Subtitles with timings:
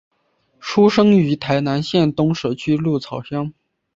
[0.59, 3.53] 出生于台南县东石区鹿草乡。